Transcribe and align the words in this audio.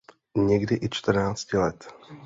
Někdy 0.37 0.75
i 0.81 0.89
čtrnácti 0.89 1.57
let. 1.57 1.87